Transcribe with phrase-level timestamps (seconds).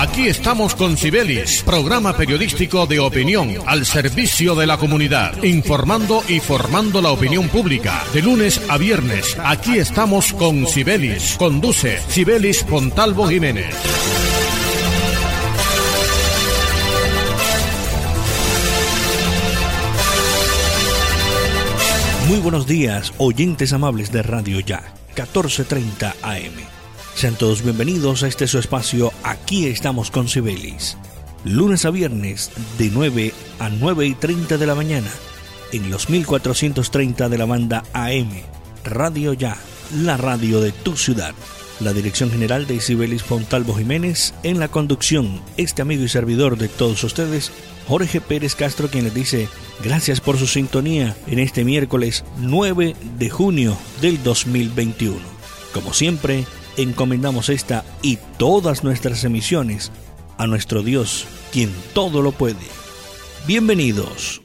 [0.00, 6.40] Aquí estamos con Sibelis, programa periodístico de opinión al servicio de la comunidad, informando y
[6.40, 8.02] formando la opinión pública.
[8.14, 11.36] De lunes a viernes, aquí estamos con Sibelis.
[11.36, 13.74] Conduce Sibelis Pontalvo Jiménez.
[22.26, 26.79] Muy buenos días, oyentes amables de Radio Ya, 1430 AM.
[27.14, 30.96] Sean todos bienvenidos a este su espacio Aquí estamos con Sibelis.
[31.44, 35.10] Lunes a viernes de 9 a 9 y 30 de la mañana
[35.72, 38.30] en los 1430 de la banda AM.
[38.84, 39.56] Radio Ya,
[40.02, 41.34] la radio de tu ciudad.
[41.80, 46.68] La dirección general de Sibelis Fontalvo Jiménez en la conducción, este amigo y servidor de
[46.68, 47.52] todos ustedes,
[47.86, 49.48] Jorge Pérez Castro, quien les dice
[49.82, 55.18] gracias por su sintonía en este miércoles 9 de junio del 2021.
[55.72, 56.44] Como siempre,
[56.76, 59.90] encomendamos esta y todas nuestras emisiones
[60.38, 62.66] a nuestro Dios, quien todo lo puede.
[63.46, 64.42] Bienvenidos.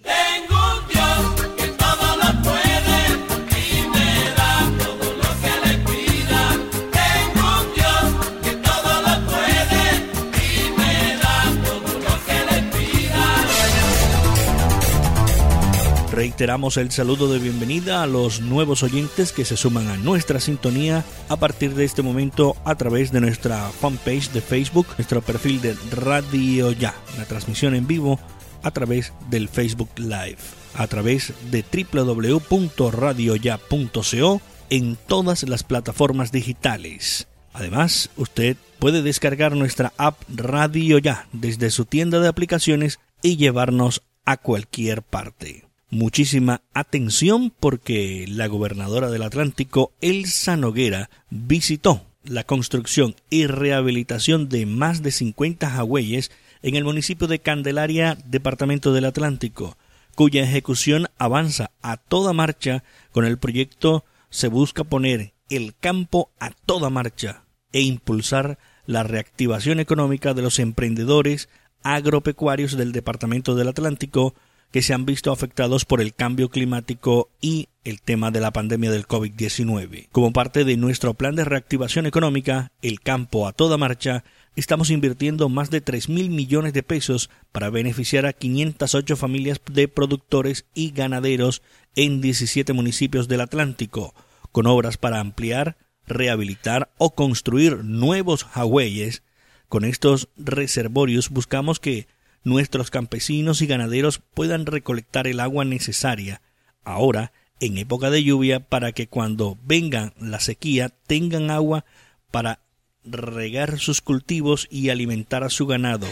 [16.26, 21.06] Reiteramos el saludo de bienvenida a los nuevos oyentes que se suman a nuestra sintonía
[21.30, 25.78] a partir de este momento a través de nuestra fanpage de Facebook, nuestro perfil de
[25.92, 28.20] Radio Ya, la transmisión en vivo
[28.64, 30.40] a través del Facebook Live,
[30.74, 37.28] a través de www.radioya.co en todas las plataformas digitales.
[37.54, 44.02] Además, usted puede descargar nuestra app Radio Ya desde su tienda de aplicaciones y llevarnos
[44.26, 53.16] a cualquier parte muchísima atención porque la gobernadora del Atlántico, Elsa Noguera, visitó la construcción
[53.30, 59.78] y rehabilitación de más de 50 jagüeyes en el municipio de Candelaria, departamento del Atlántico,
[60.16, 62.84] cuya ejecución avanza a toda marcha.
[63.12, 68.58] Con el proyecto se busca poner el campo a toda marcha e impulsar
[68.88, 71.50] la reactivación económica de los emprendedores
[71.84, 74.34] agropecuarios del departamento del Atlántico
[74.72, 78.92] que se han visto afectados por el cambio climático y el tema de la pandemia
[78.92, 80.10] del COVID-19.
[80.12, 84.24] Como parte de nuestro plan de reactivación económica, El campo a toda marcha,
[84.56, 89.88] estamos invirtiendo más de 3 mil millones de pesos para beneficiar a 508 familias de
[89.88, 91.62] productores y ganaderos
[91.96, 94.14] en 17 municipios del Atlántico,
[94.52, 95.78] con obras para ampliar,
[96.08, 99.24] rehabilitar o construir nuevos jagüeyes.
[99.70, 102.08] Con estos reservorios buscamos que
[102.46, 106.42] nuestros campesinos y ganaderos puedan recolectar el agua necesaria
[106.86, 111.86] ahora en época de lluvia para que cuando venga la sequía tengan agua
[112.32, 112.60] para
[113.04, 116.08] regar sus cultivos y alimentar a su ganado.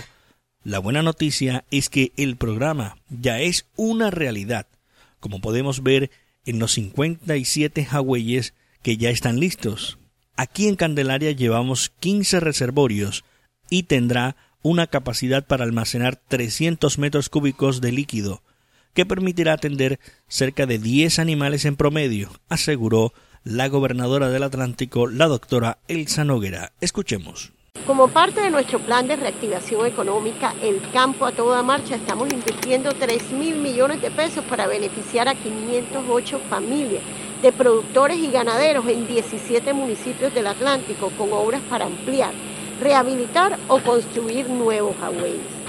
[0.63, 4.67] La buena noticia es que el programa ya es una realidad,
[5.19, 6.11] como podemos ver
[6.45, 9.97] en los 57 jagüeyes que ya están listos.
[10.35, 13.23] Aquí en Candelaria llevamos 15 reservorios
[13.69, 18.41] y tendrá una capacidad para almacenar 300 metros cúbicos de líquido,
[18.93, 23.13] que permitirá atender cerca de 10 animales en promedio, aseguró
[23.43, 26.71] la gobernadora del Atlántico, la doctora Elsa Noguera.
[26.79, 27.51] Escuchemos.
[27.85, 32.93] Como parte de nuestro plan de reactivación económica, el campo a toda marcha, estamos invirtiendo
[32.93, 37.03] 3 mil millones de pesos para beneficiar a 508 familias
[37.41, 42.31] de productores y ganaderos en 17 municipios del Atlántico con obras para ampliar
[42.83, 45.63] rehabilitar o construir nuevos agüeyes.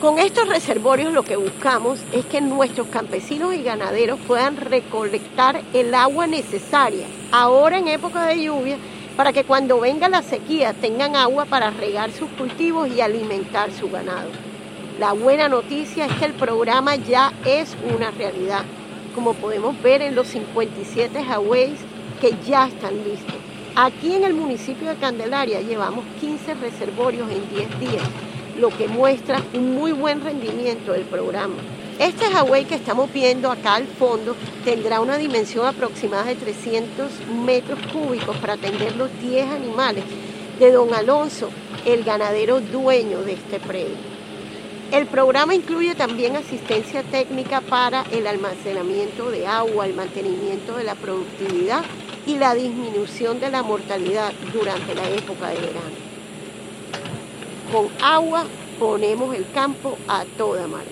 [0.00, 5.94] Con estos reservorios lo que buscamos es que nuestros campesinos y ganaderos puedan recolectar el
[5.94, 8.76] agua necesaria ahora en época de lluvia
[9.16, 13.90] para que cuando venga la sequía tengan agua para regar sus cultivos y alimentar su
[13.90, 14.28] ganado.
[15.00, 18.62] La buena noticia es que el programa ya es una realidad,
[19.14, 21.80] como podemos ver en los 57 agüeyes
[22.20, 23.45] que ya están listos.
[23.78, 28.08] Aquí en el municipio de Candelaria llevamos 15 reservorios en 10 días,
[28.58, 31.56] lo que muestra un muy buen rendimiento del programa.
[31.98, 34.34] Este Huawei que estamos viendo acá al fondo
[34.64, 37.10] tendrá una dimensión aproximada de 300
[37.44, 40.04] metros cúbicos para atender los 10 animales
[40.58, 41.50] de don Alonso,
[41.84, 44.15] el ganadero dueño de este predio.
[44.92, 50.94] El programa incluye también asistencia técnica para el almacenamiento de agua, el mantenimiento de la
[50.94, 51.84] productividad
[52.24, 55.96] y la disminución de la mortalidad durante la época de verano.
[57.72, 58.46] Con agua
[58.78, 60.84] ponemos el campo a toda mar.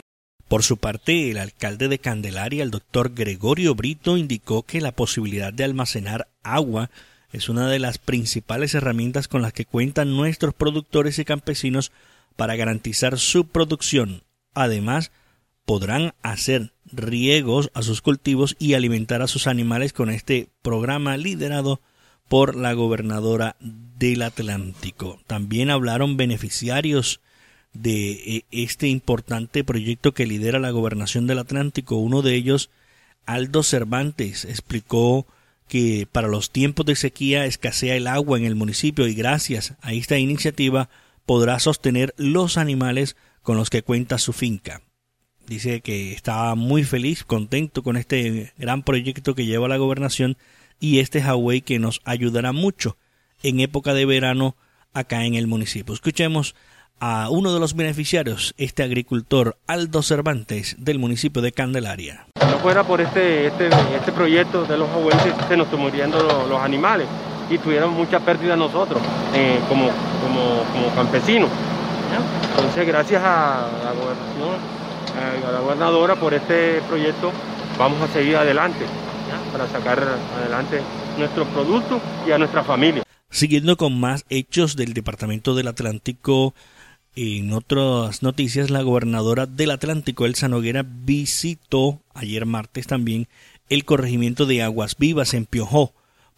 [0.49, 5.52] Por su parte, el alcalde de Candelaria, el doctor Gregorio Brito, indicó que la posibilidad
[5.52, 6.91] de almacenar agua
[7.32, 11.93] es una de las principales herramientas con las que cuentan nuestros productores y campesinos
[12.36, 14.22] para garantizar su producción.
[14.54, 15.10] Además,
[15.64, 21.81] podrán hacer riegos a sus cultivos y alimentar a sus animales con este programa liderado
[22.28, 25.20] por la gobernadora del Atlántico.
[25.26, 27.20] También hablaron beneficiarios
[27.72, 31.96] de eh, este importante proyecto que lidera la gobernación del Atlántico.
[31.96, 32.70] Uno de ellos,
[33.26, 35.26] Aldo Cervantes, explicó
[35.69, 39.92] que para los tiempos de sequía escasea el agua en el municipio y gracias a
[39.92, 40.88] esta iniciativa
[41.26, 44.82] podrá sostener los animales con los que cuenta su finca.
[45.47, 50.38] Dice que estaba muy feliz, contento con este gran proyecto que lleva la gobernación
[50.81, 52.97] y este Huawei que nos ayudará mucho
[53.43, 54.56] en época de verano
[54.94, 55.94] acá en el municipio.
[55.94, 56.55] Escuchemos
[57.00, 62.27] a uno de los beneficiarios, este agricultor Aldo Cervantes del municipio de Candelaria.
[62.41, 64.88] Si no fuera por este, este, este proyecto de los
[65.49, 67.06] se nos los, animales
[67.50, 69.03] y tuvieron mucha pérdida nosotros
[69.35, 69.91] eh, como,
[70.25, 71.50] como, campesinos.
[72.50, 74.75] Entonces gracias a la gobernación
[75.15, 77.32] a la gobernadora por este proyecto
[77.79, 78.85] vamos a seguir adelante
[79.53, 80.03] para sacar
[80.37, 80.81] adelante
[81.19, 83.03] nuestro producto y a nuestra familia.
[83.31, 86.55] Siguiendo con más hechos del Departamento del Atlántico,
[87.17, 93.29] en otras noticias, la gobernadora del Atlántico, Elsa Noguera, visitó ayer martes también
[93.69, 95.93] el corregimiento de Aguas Vivas en Piojó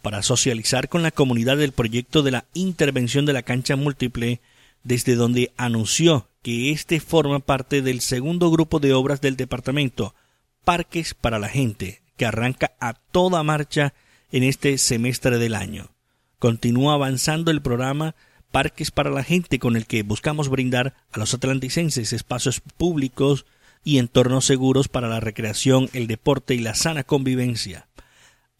[0.07, 4.39] para socializar con la comunidad del proyecto de la intervención de la cancha múltiple,
[4.85, 10.15] desde donde anunció que este forma parte del segundo grupo de obras del departamento,
[10.63, 13.93] Parques para la Gente, que arranca a toda marcha
[14.31, 15.89] en este semestre del año.
[16.39, 18.15] Continúa avanzando el programa
[18.49, 23.45] Parques para la Gente con el que buscamos brindar a los atlanticenses espacios públicos
[23.83, 27.89] y entornos seguros para la recreación, el deporte y la sana convivencia.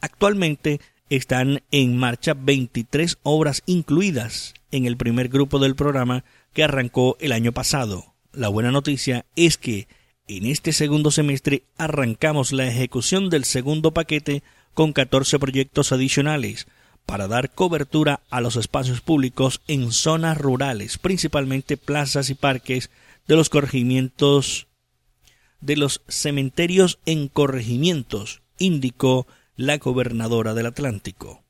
[0.01, 6.23] Actualmente están en marcha 23 obras incluidas en el primer grupo del programa
[6.53, 8.13] que arrancó el año pasado.
[8.33, 9.87] La buena noticia es que
[10.27, 14.43] en este segundo semestre arrancamos la ejecución del segundo paquete
[14.73, 16.67] con 14 proyectos adicionales
[17.05, 22.89] para dar cobertura a los espacios públicos en zonas rurales, principalmente plazas y parques
[23.27, 24.67] de los corregimientos
[25.61, 29.25] de los cementerios en corregimientos, indicó
[29.57, 31.43] la gobernadora del Atlántico.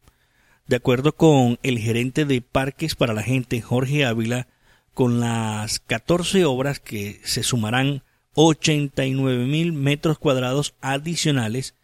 [0.66, 4.48] De acuerdo con el gerente de Parques para la Gente, Jorge Ávila,
[4.94, 11.76] con las 14 obras que se sumarán 89 mil metros cuadrados adicionales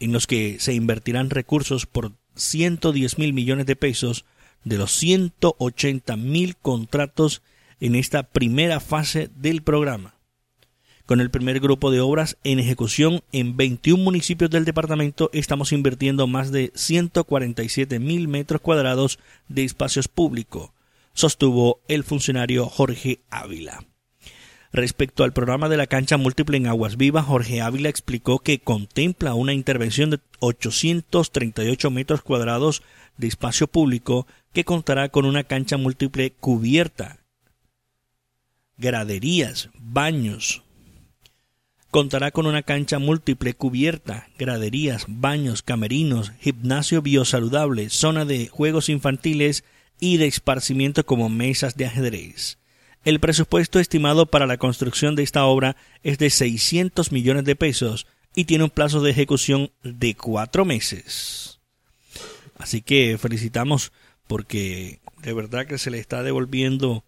[0.00, 4.24] en los que se invertirán recursos por 110 mil millones de pesos
[4.64, 7.42] de los 180 mil contratos
[7.80, 10.15] en esta primera fase del programa.
[11.06, 16.26] Con el primer grupo de obras en ejecución en 21 municipios del departamento estamos invirtiendo
[16.26, 20.70] más de 147 mil metros cuadrados de espacios públicos,
[21.14, 23.84] sostuvo el funcionario Jorge Ávila.
[24.72, 29.34] Respecto al programa de la cancha múltiple en Aguas Vivas, Jorge Ávila explicó que contempla
[29.34, 32.82] una intervención de 838 metros cuadrados
[33.16, 37.20] de espacio público que contará con una cancha múltiple cubierta,
[38.76, 40.65] graderías, baños.
[41.96, 49.64] Contará con una cancha múltiple cubierta, graderías, baños, camerinos, gimnasio biosaludable, zona de juegos infantiles
[49.98, 52.58] y de esparcimiento como mesas de ajedrez.
[53.06, 58.06] El presupuesto estimado para la construcción de esta obra es de 600 millones de pesos
[58.34, 61.60] y tiene un plazo de ejecución de cuatro meses.
[62.58, 63.90] Así que felicitamos
[64.26, 67.04] porque de verdad que se le está devolviendo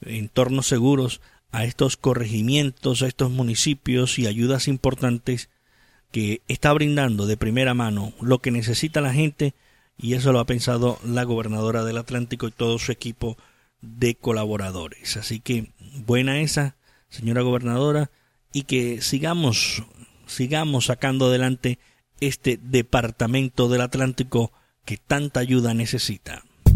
[0.00, 5.48] entornos seguros a estos corregimientos, a estos municipios y ayudas importantes
[6.10, 9.54] que está brindando de primera mano lo que necesita la gente
[9.98, 13.36] y eso lo ha pensado la gobernadora del Atlántico y todo su equipo
[13.80, 15.16] de colaboradores.
[15.16, 15.72] Así que
[16.06, 16.76] buena esa,
[17.08, 18.10] señora gobernadora,
[18.52, 19.82] y que sigamos,
[20.26, 21.78] sigamos sacando adelante
[22.20, 24.52] este departamento del Atlántico
[24.84, 26.44] que tanta ayuda necesita.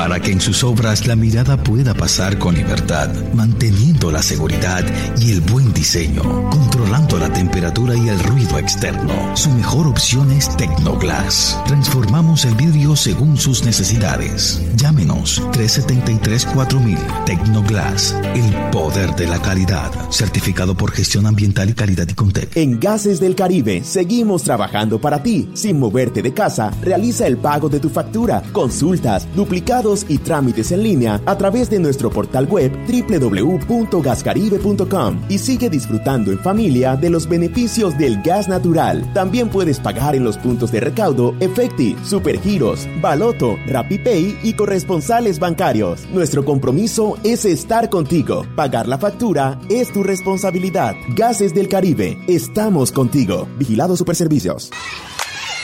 [0.00, 4.82] para que en sus obras la mirada pueda pasar con libertad, manteniendo la seguridad
[5.18, 9.12] y el buen diseño, controlando la temperatura y el ruido externo.
[9.36, 11.60] Su mejor opción es Tecnoglass.
[11.66, 14.62] Transformamos el vidrio según sus necesidades.
[14.74, 22.14] Llámenos 373-4000 Tecnoglass, el poder de la calidad, certificado por gestión ambiental y calidad y
[22.14, 22.56] Contec.
[22.56, 25.50] En Gases del Caribe seguimos trabajando para ti.
[25.52, 30.82] Sin moverte de casa, realiza el pago de tu factura, consultas, duplicados y trámites en
[30.82, 37.28] línea a través de nuestro portal web www.gascaribe.com y sigue disfrutando en familia de los
[37.28, 39.12] beneficios del gas natural.
[39.12, 46.06] También puedes pagar en los puntos de recaudo Efecti, Supergiros, Baloto, RappiPay y corresponsales bancarios.
[46.12, 48.46] Nuestro compromiso es estar contigo.
[48.54, 50.94] Pagar la factura es tu responsabilidad.
[51.16, 53.48] Gases del Caribe, estamos contigo.
[53.58, 54.70] Vigilado Superservicios.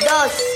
[0.00, 0.55] Dos.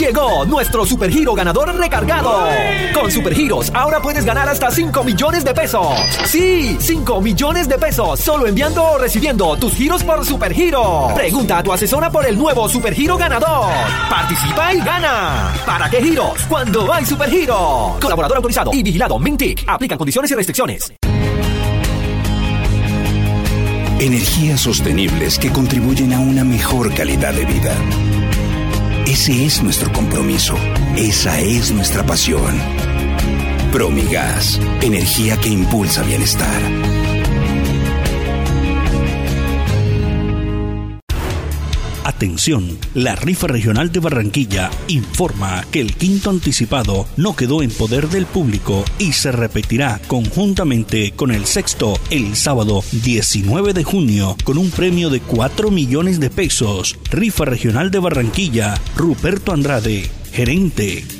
[0.00, 2.48] Llegó nuestro supergiro ganador recargado.
[2.94, 5.86] Con supergiros ahora puedes ganar hasta 5 millones de pesos.
[6.24, 11.08] Sí, 5 millones de pesos solo enviando o recibiendo tus giros por supergiro.
[11.14, 13.70] Pregunta a tu asesora por el nuevo supergiro ganador.
[14.08, 15.52] Participa y gana.
[15.66, 16.46] ¿Para qué giros?
[16.48, 17.98] Cuando hay supergiro.
[18.00, 19.64] Colaborador autorizado y vigilado Mintic.
[19.66, 20.94] Aplican condiciones y restricciones.
[23.98, 27.76] Energías sostenibles que contribuyen a una mejor calidad de vida.
[29.10, 30.54] Ese es nuestro compromiso.
[30.96, 32.56] Esa es nuestra pasión.
[33.72, 36.99] Promigas, energía que impulsa bienestar.
[42.04, 48.08] Atención, la rifa regional de Barranquilla informa que el quinto anticipado no quedó en poder
[48.08, 54.56] del público y se repetirá conjuntamente con el sexto el sábado 19 de junio con
[54.56, 56.98] un premio de 4 millones de pesos.
[57.10, 61.19] Rifa regional de Barranquilla, Ruperto Andrade, gerente.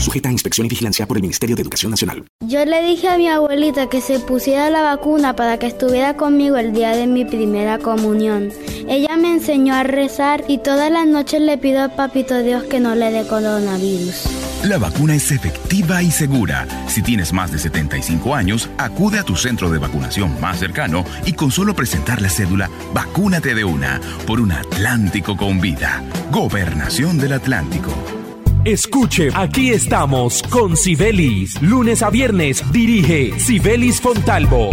[0.00, 2.24] sujeta a inspección y vigilancia por el Ministerio de Educación Nacional.
[2.40, 6.56] Yo le dije a mi abuelita que se pusiera la vacuna para que estuviera conmigo
[6.56, 8.50] el día de mi primera comunión.
[8.88, 12.80] Ella me enseñó a rezar y todas las noches le pido a Papito Dios que
[12.80, 14.24] no le dé coronavirus.
[14.64, 16.66] La vacuna es efectiva y segura.
[16.86, 21.32] Si tienes más de 75 años, acude a tu centro de vacunación más cercano y
[21.32, 26.02] con solo presentar la cédula, vacúnate de una por un Atlántico con vida.
[26.30, 28.19] Gobernación del Atlántico.
[28.64, 31.62] Escuche, aquí estamos con Sibelis.
[31.62, 34.68] Lunes a viernes dirige Sibelis Fontalvo.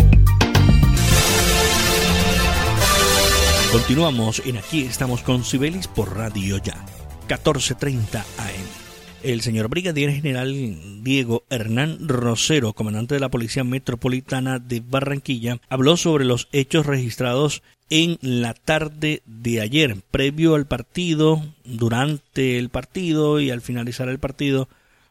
[3.72, 6.86] Continuamos en Aquí estamos con Sibelis por Radio Ya,
[7.30, 8.88] 14:30 AM.
[9.24, 15.96] El señor brigadier general Diego Hernán Rosero, comandante de la Policía Metropolitana de Barranquilla, habló
[15.96, 23.40] sobre los hechos registrados en la tarde de ayer, previo al partido, durante el partido
[23.40, 24.68] y al finalizar el partido,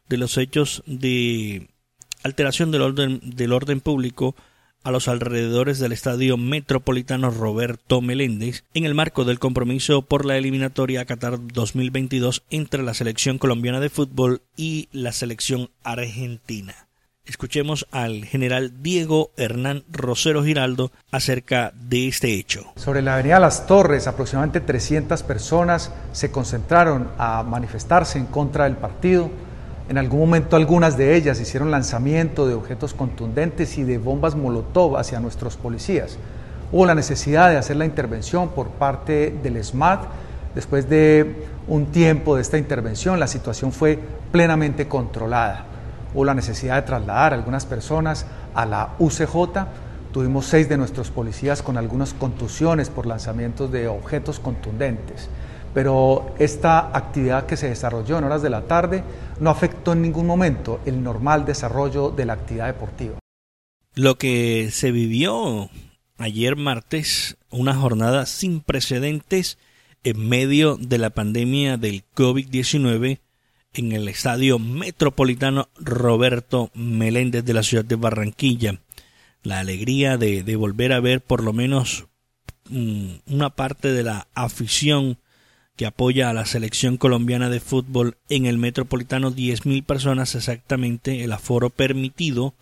[0.09, 1.69] de los hechos de
[2.23, 4.37] alteración del orden, del orden público
[4.87, 10.37] a los alrededores del Estadio Metropolitano Roberto Meléndez en el marco del compromiso por la
[10.37, 16.86] eliminatoria a Qatar 2022 entre la selección colombiana de fútbol y la selección argentina.
[17.27, 22.73] Escuchemos al general Diego Hernán Rosero Giraldo acerca de este hecho.
[22.77, 28.77] Sobre la avenida Las Torres, aproximadamente 300 personas se concentraron a manifestarse en contra del
[28.77, 29.29] partido.
[29.89, 34.97] En algún momento algunas de ellas hicieron lanzamiento de objetos contundentes y de bombas molotov
[34.97, 36.19] hacia nuestros policías.
[36.71, 40.05] Hubo la necesidad de hacer la intervención por parte del SMAT.
[40.55, 43.99] Después de un tiempo de esta intervención, la situación fue
[44.31, 45.67] plenamente controlada.
[46.17, 49.67] Hubo la necesidad de trasladar a algunas personas a la UCJ.
[50.13, 55.29] Tuvimos seis de nuestros policías con algunas contusiones por lanzamientos de objetos contundentes
[55.77, 59.05] pero esta actividad que se desarrolló en horas de la tarde
[59.41, 63.19] no afectó en ningún momento el normal desarrollo de la actividad deportiva.
[63.95, 65.69] Lo que se vivió
[66.17, 69.59] ayer martes, una jornada sin precedentes
[70.03, 73.19] en medio de la pandemia del COVID-19
[73.77, 78.81] en el estadio metropolitano Roberto Meléndez de la ciudad de Barranquilla.
[79.43, 82.07] La alegría de, volver a ver por lo menos
[82.71, 85.19] mm, una parte de la afición
[85.77, 91.33] que apoya a la selección colombiana de fútbol en el metropolitano 10.000 personas exactamente el
[91.33, 92.55] aforo permitido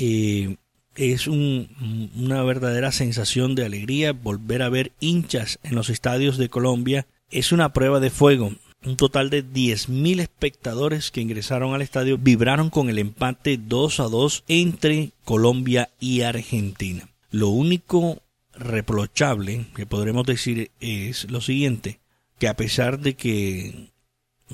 [0.00, 0.56] eh,
[0.96, 7.06] es una verdadera sensación de alegría volver a ver hinchas en los estadios de Colombia
[7.30, 8.52] es una prueba de fuego
[8.86, 14.04] un total de 10.000 espectadores que ingresaron al estadio vibraron con el empate 2 a
[14.04, 17.08] 2 entre Colombia y Argentina.
[17.32, 18.22] Lo único
[18.54, 21.98] reprochable que podremos decir es lo siguiente
[22.38, 23.90] que a pesar de que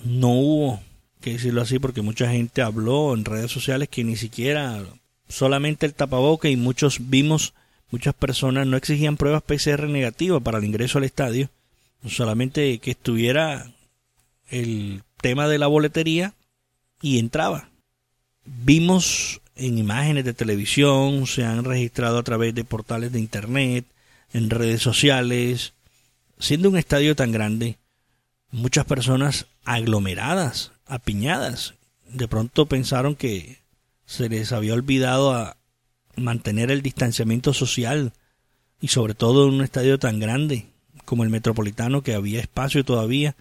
[0.05, 0.81] no hubo,
[1.21, 4.83] que decirlo así, porque mucha gente habló en redes sociales que ni siquiera
[5.29, 7.53] solamente el tapaboca y muchos vimos,
[7.91, 11.51] muchas personas no exigían pruebas PCR negativas para el ingreso al estadio,
[12.07, 13.71] solamente que estuviera
[14.53, 16.35] el tema de la boletería
[17.01, 17.71] y entraba.
[18.45, 23.87] Vimos en imágenes de televisión, se han registrado a través de portales de internet,
[24.33, 25.73] en redes sociales,
[26.39, 27.79] siendo un estadio tan grande,
[28.51, 31.75] muchas personas aglomeradas, apiñadas.
[32.09, 33.59] De pronto pensaron que
[34.07, 35.57] se les había olvidado a
[36.17, 38.13] mantener el distanciamiento social
[38.81, 40.67] y sobre todo en un estadio tan grande
[41.05, 43.35] como el Metropolitano que había espacio todavía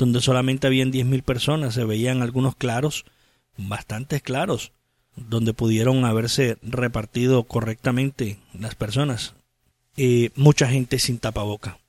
[0.00, 3.04] donde solamente habían 10.000 personas, se veían algunos claros,
[3.58, 4.72] bastantes claros,
[5.14, 9.34] donde pudieron haberse repartido correctamente las personas.
[9.98, 11.80] Eh, mucha gente sin tapaboca.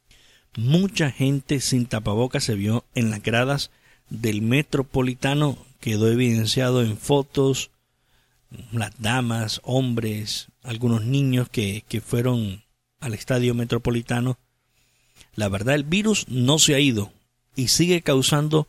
[0.58, 3.71] Mucha gente sin tapabocas se vio en las gradas
[4.10, 7.71] del metropolitano, quedó evidenciado en fotos,
[8.74, 12.65] las damas, hombres, algunos niños que, que fueron
[13.00, 14.38] al estadio metropolitano.
[15.34, 17.13] La verdad, el virus no se ha ido
[17.56, 18.68] y sigue causando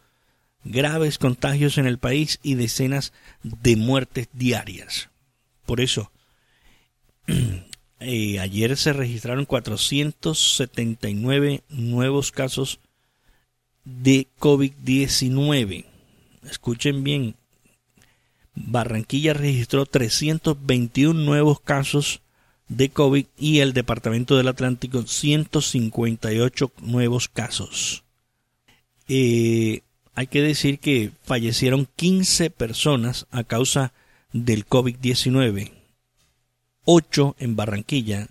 [0.65, 5.11] graves contagios en el país y decenas de muertes diarias.
[5.67, 6.11] Por eso,
[8.05, 12.81] Eh, ayer se registraron 479 nuevos casos
[13.85, 15.85] de COVID-19.
[16.51, 17.37] Escuchen bien,
[18.57, 22.23] Barranquilla registró 321 nuevos casos
[22.67, 28.03] de COVID y el Departamento del Atlántico 158 nuevos casos.
[29.15, 29.83] Eh,
[30.15, 33.93] hay que decir que fallecieron 15 personas a causa
[34.33, 35.71] del COVID-19
[36.87, 38.29] 8 en Barranquilla,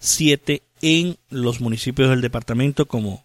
[0.00, 3.24] 7 en los municipios del departamento como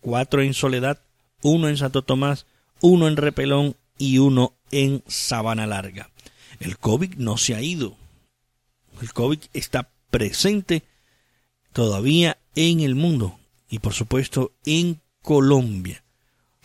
[0.00, 1.00] 4 en Soledad,
[1.42, 2.46] 1 en Santo Tomás,
[2.82, 6.08] 1 en Repelón y 1 en Sabana Larga.
[6.60, 7.96] El COVID no se ha ido.
[9.02, 10.84] El COVID está presente
[11.72, 16.04] todavía en el mundo y por supuesto en Colombia.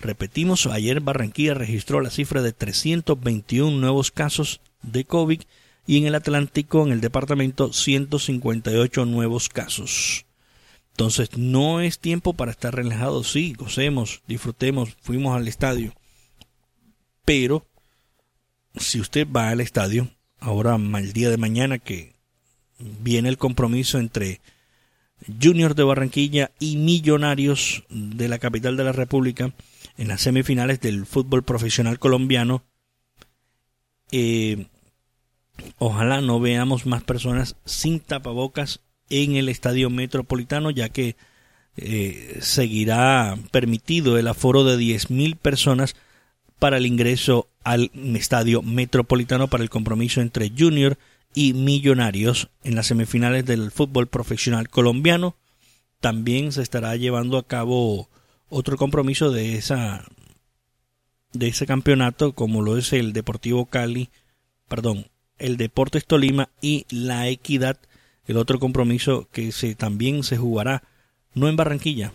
[0.03, 5.41] Repetimos, ayer Barranquilla registró la cifra de 321 nuevos casos de COVID
[5.87, 10.25] y en el Atlántico, en el departamento, 158 nuevos casos.
[10.91, 13.31] Entonces, no es tiempo para estar relajados.
[13.31, 15.93] Sí, gocemos, disfrutemos, fuimos al estadio.
[17.23, 17.65] Pero,
[18.75, 20.09] si usted va al estadio,
[20.41, 22.17] ahora el día de mañana que
[22.77, 24.41] viene el compromiso entre
[25.41, 29.53] Junior de Barranquilla y Millonarios de la capital de la República
[29.97, 32.63] en las semifinales del fútbol profesional colombiano,
[34.12, 34.67] eh,
[35.77, 41.15] Ojalá no veamos más personas sin tapabocas en el estadio metropolitano, ya que
[41.77, 45.95] eh, seguirá permitido el aforo de 10.000 personas
[46.60, 50.97] para el ingreso al estadio metropolitano para el compromiso entre Junior
[51.36, 55.36] y Millonarios en las semifinales del fútbol profesional colombiano.
[55.99, 58.10] También se estará llevando a cabo
[58.53, 60.05] otro compromiso de esa
[61.33, 64.09] de ese campeonato como lo es el Deportivo Cali,
[64.67, 65.07] perdón,
[65.39, 67.79] el Deportes Tolima y la Equidad,
[68.27, 70.83] el otro compromiso que se, también se jugará,
[71.33, 72.13] no en Barranquilla,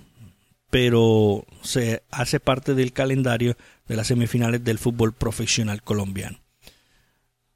[0.71, 3.57] pero se hace parte del calendario
[3.89, 6.39] de las semifinales del fútbol profesional colombiano.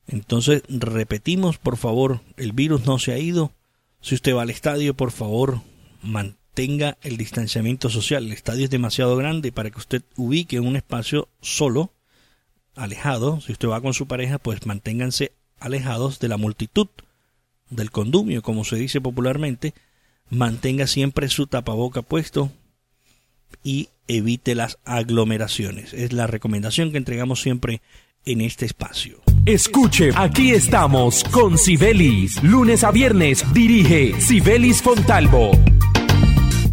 [0.08, 3.52] Entonces, repetimos, por favor, el virus no se ha ido.
[4.00, 5.60] Si usted va al estadio, por favor,
[6.52, 8.26] mantenga el distanciamiento social.
[8.26, 11.92] El estadio es demasiado grande para que usted ubique un espacio solo,
[12.74, 13.40] alejado.
[13.40, 16.88] Si usted va con su pareja, pues manténganse alejados de la multitud,
[17.70, 19.72] del condumio, como se dice popularmente.
[20.28, 22.52] Mantenga siempre su tapaboca puesto
[23.64, 25.94] y evite las aglomeraciones.
[25.94, 27.80] Es la recomendación que entregamos siempre
[28.26, 29.22] en este espacio.
[29.46, 32.42] Escuche, aquí estamos con Sibelis.
[32.42, 35.52] Lunes a viernes dirige Sibelis Fontalvo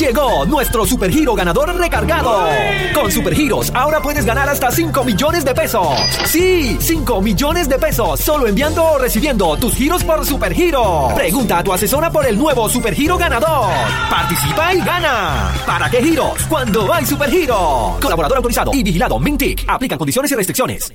[0.00, 2.48] Llegó nuestro supergiro ganador recargado.
[2.94, 5.86] Con supergiros ahora puedes ganar hasta 5 millones de pesos.
[6.24, 11.08] Sí, 5 millones de pesos solo enviando o recibiendo tus giros por supergiro.
[11.14, 13.70] Pregunta a tu asesora por el nuevo supergiro ganador.
[14.08, 15.52] Participa y gana.
[15.66, 16.44] ¿Para qué giros?
[16.48, 17.98] Cuando hay supergiro.
[18.00, 19.64] Colaborador autorizado y vigilado Mintic.
[19.68, 20.94] Aplican condiciones y restricciones.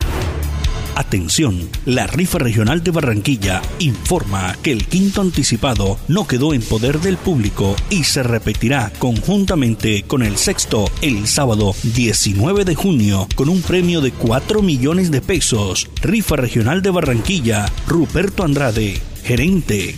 [1.01, 6.99] Atención, la rifa regional de Barranquilla informa que el quinto anticipado no quedó en poder
[6.99, 13.49] del público y se repetirá conjuntamente con el sexto el sábado 19 de junio con
[13.49, 15.89] un premio de 4 millones de pesos.
[16.03, 19.95] Rifa regional de Barranquilla, Ruperto Andrade, gerente.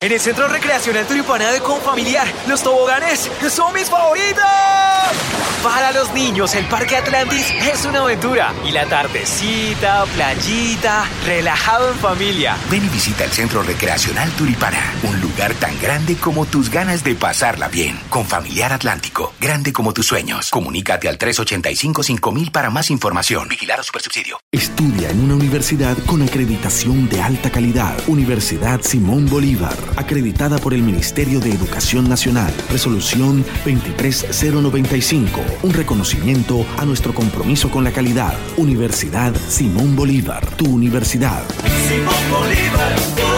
[0.00, 4.44] En el Centro Recreacional Turipana de Confamiliar, los toboganes son mis favoritos.
[5.62, 8.54] Para los niños, el Parque Atlantis es una aventura.
[8.64, 12.56] Y la tardecita, playita, relajado en familia.
[12.70, 17.14] Ven y visita el Centro Recreacional Turipana, un lugar tan grande como tus ganas de
[17.14, 17.98] pasarla bien.
[18.08, 20.50] Con Familiar Atlántico, grande como tus sueños.
[20.50, 23.48] Comunícate al 385-5000 para más información.
[23.48, 24.38] Vigilar a Supersubsidio.
[24.52, 27.96] Estudia en una universidad con acreditación de alta calidad.
[28.06, 32.52] Universidad Simón Bolívar acreditada por el Ministerio de Educación Nacional.
[32.70, 38.34] Resolución 23095, un reconocimiento a nuestro compromiso con la calidad.
[38.56, 41.42] Universidad Simón Bolívar, tu universidad.
[41.88, 43.37] Simón Bolívar, tu.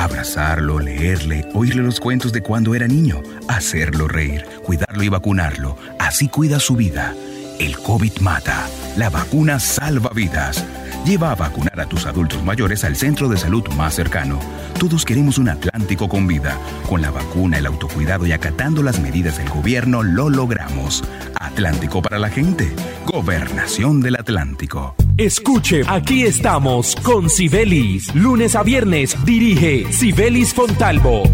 [0.00, 5.76] Abrazarlo, leerle, oírle los cuentos de cuando era niño, hacerlo reír, cuidarlo y vacunarlo.
[5.98, 7.14] Así cuida su vida.
[7.58, 8.66] El COVID mata.
[8.96, 10.64] La vacuna salva vidas.
[11.04, 14.40] Lleva a vacunar a tus adultos mayores al centro de salud más cercano.
[14.78, 16.56] Todos queremos un Atlántico con vida.
[16.88, 21.04] Con la vacuna, el autocuidado y acatando las medidas del gobierno lo logramos.
[21.34, 22.74] Atlántico para la gente.
[23.04, 24.94] Gobernación del Atlántico.
[25.20, 28.14] Escuche, aquí estamos con Sibelis.
[28.14, 31.24] Lunes a viernes dirige Sibelis Fontalvo.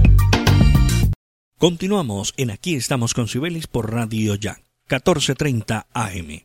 [1.56, 4.54] Continuamos en Aquí estamos con Sibelis por Radio Ya,
[4.90, 6.40] 1430 AM.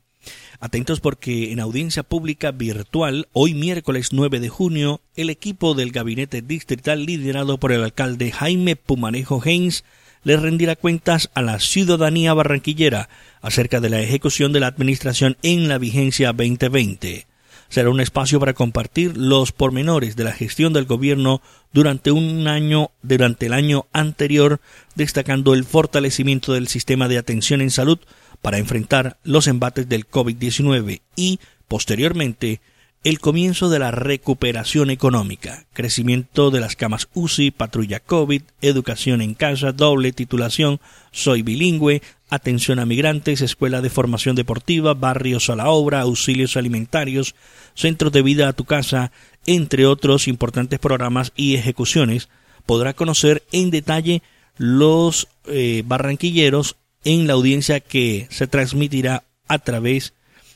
[0.60, 6.44] Atentos porque en audiencia pública virtual, hoy miércoles 9 de junio, el equipo del gabinete
[6.44, 9.84] distrital liderado por el alcalde Jaime Pumanejo Haynes
[10.24, 13.10] le rendirá cuentas a la ciudadanía barranquillera
[13.42, 17.31] acerca de la ejecución de la administración en la vigencia 2020.
[17.72, 22.92] Será un espacio para compartir los pormenores de la gestión del gobierno durante un año,
[23.02, 24.60] durante el año anterior,
[24.96, 27.98] destacando el fortalecimiento del sistema de atención en salud
[28.42, 32.60] para enfrentar los embates del COVID-19 y, posteriormente,
[33.06, 39.34] el comienzo de la recuperación económica, crecimiento de las camas UCI, patrulla COVID, educación en
[39.34, 40.82] casa, doble titulación,
[41.12, 47.36] soy bilingüe, atención a migrantes, escuela de formación deportiva, barrios a la obra, auxilios alimentarios,
[47.76, 49.12] centros de vida a tu casa,
[49.46, 52.30] entre otros importantes programas y ejecuciones,
[52.66, 54.24] podrá conocer en detalle
[54.58, 60.14] los eh, barranquilleros en la audiencia que se transmitirá a través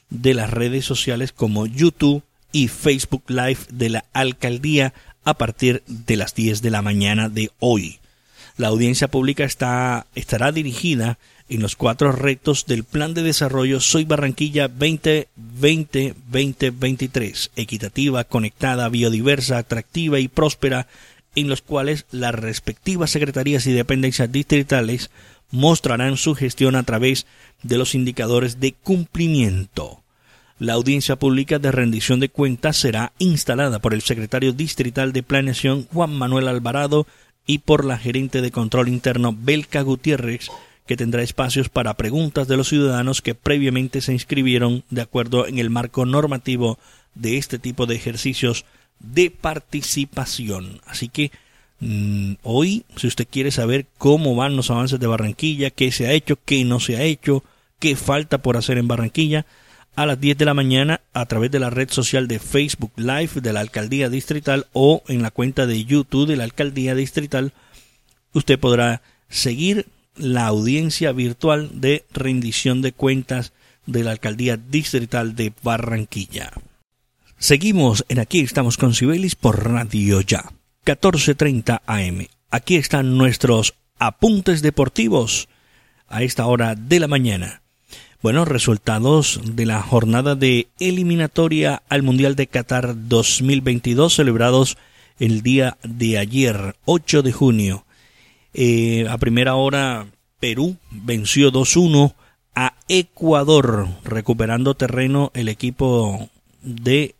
[0.09, 4.93] de las redes sociales como YouTube y Facebook Live de la alcaldía
[5.25, 7.99] a partir de las 10 de la mañana de hoy.
[8.55, 14.03] La audiencia pública está, estará dirigida en los cuatro retos del Plan de Desarrollo Soy
[14.03, 20.87] Barranquilla 2020-2023, equitativa, conectada, biodiversa, atractiva y próspera,
[21.35, 25.11] en los cuales las respectivas secretarías y dependencias distritales
[25.51, 27.27] mostrarán su gestión a través
[27.61, 30.01] de los indicadores de cumplimiento.
[30.57, 35.85] La audiencia pública de rendición de cuentas será instalada por el secretario distrital de Planeación
[35.91, 37.05] Juan Manuel Alvarado
[37.45, 40.49] y por la gerente de control interno Belka Gutiérrez,
[40.85, 45.59] que tendrá espacios para preguntas de los ciudadanos que previamente se inscribieron de acuerdo en
[45.59, 46.77] el marco normativo
[47.15, 48.65] de este tipo de ejercicios
[48.99, 50.81] de participación.
[50.85, 51.31] Así que
[51.79, 56.13] Mm, hoy, si usted quiere saber cómo van los avances de Barranquilla, qué se ha
[56.13, 57.43] hecho, qué no se ha hecho,
[57.79, 59.45] qué falta por hacer en Barranquilla,
[59.95, 63.41] a las 10 de la mañana a través de la red social de Facebook Live
[63.41, 67.53] de la Alcaldía Distrital o en la cuenta de YouTube de la Alcaldía Distrital,
[68.33, 73.53] usted podrá seguir la audiencia virtual de rendición de cuentas
[73.85, 76.51] de la Alcaldía Distrital de Barranquilla.
[77.37, 80.51] Seguimos en Aquí estamos con Sibelis por Radio Ya.
[80.85, 82.27] 14.30 am.
[82.49, 85.49] Aquí están nuestros apuntes deportivos
[86.07, 87.61] a esta hora de la mañana.
[88.21, 94.77] Bueno, resultados de la jornada de eliminatoria al Mundial de Qatar 2022 celebrados
[95.19, 97.84] el día de ayer, 8 de junio.
[98.57, 100.07] Eh, a primera hora,
[100.39, 102.13] Perú venció 2-1
[102.55, 106.29] a Ecuador, recuperando terreno el equipo
[106.61, 107.15] de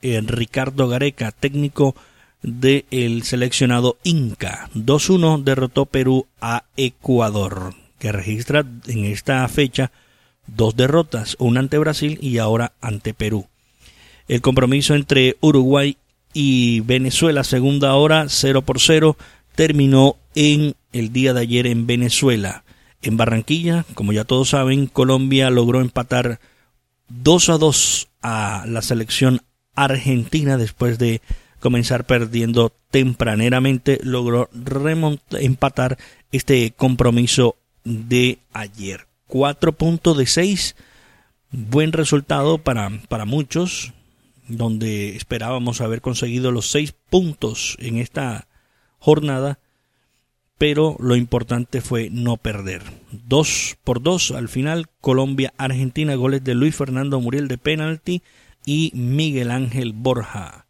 [0.00, 1.96] eh, Ricardo Gareca, técnico
[2.40, 4.70] del seleccionado Inca.
[4.76, 9.90] 2-1 derrotó Perú a Ecuador, que registra en esta fecha
[10.46, 13.48] dos derrotas, una ante Brasil y ahora ante Perú.
[14.28, 15.96] El compromiso entre Uruguay
[16.32, 19.16] y Venezuela, segunda hora, 0 por 0,
[19.56, 22.62] terminó en el día de ayer en Venezuela.
[23.02, 26.38] En Barranquilla, como ya todos saben, Colombia logró empatar
[27.08, 29.40] 2 a 2 a la selección
[29.74, 31.20] argentina después de
[31.60, 34.50] comenzar perdiendo tempraneramente, logró
[35.32, 35.98] empatar
[36.32, 39.06] este compromiso de ayer.
[39.26, 40.76] Cuatro puntos de seis,
[41.50, 43.92] buen resultado para, para muchos,
[44.48, 48.46] donde esperábamos haber conseguido los seis puntos en esta
[48.98, 49.58] jornada,
[50.58, 52.82] pero lo importante fue no perder.
[53.12, 58.22] Dos por dos al final, Colombia-Argentina, goles de Luis Fernando Muriel de penalti
[58.64, 60.66] y Miguel Ángel Borja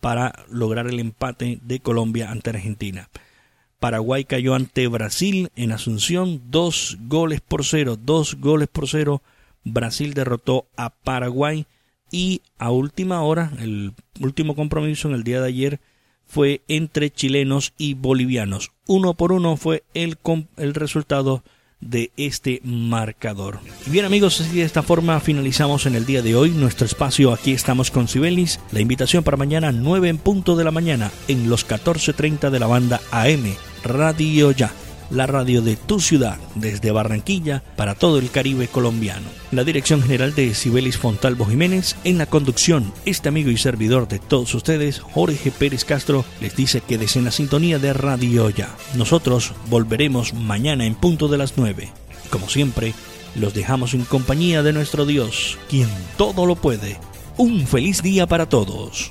[0.00, 3.08] para lograr el empate de Colombia ante Argentina.
[3.78, 9.22] Paraguay cayó ante Brasil en Asunción, dos goles por cero, dos goles por cero.
[9.64, 11.66] Brasil derrotó a Paraguay
[12.10, 15.80] y a última hora, el último compromiso en el día de ayer
[16.32, 18.72] fue entre chilenos y bolivianos.
[18.86, 20.16] Uno por uno fue el,
[20.56, 21.44] el resultado
[21.78, 23.58] de este marcador.
[23.88, 27.52] bien amigos, así de esta forma finalizamos en el día de hoy nuestro espacio Aquí
[27.52, 28.60] estamos con Sibelis.
[28.70, 32.66] La invitación para mañana 9 en punto de la mañana en los 14.30 de la
[32.66, 34.72] banda AM Radio Ya.
[35.12, 39.26] La radio de tu ciudad, desde Barranquilla para todo el Caribe colombiano.
[39.50, 44.18] La dirección general de Sibelis Fontalvo Jiménez, en la conducción, este amigo y servidor de
[44.18, 48.68] todos ustedes, Jorge Pérez Castro, les dice que en la sintonía de Radio Ya.
[48.94, 51.90] Nosotros volveremos mañana en punto de las 9.
[52.30, 52.94] Como siempre,
[53.34, 56.98] los dejamos en compañía de nuestro Dios, quien todo lo puede.
[57.36, 59.10] Un feliz día para todos.